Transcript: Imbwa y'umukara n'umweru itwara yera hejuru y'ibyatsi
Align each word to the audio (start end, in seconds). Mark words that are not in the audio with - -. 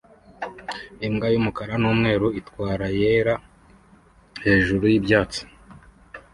Imbwa 1.07 1.27
y'umukara 1.33 1.73
n'umweru 1.81 2.27
itwara 2.39 2.85
yera 2.99 3.35
hejuru 4.45 4.83
y'ibyatsi 4.91 5.41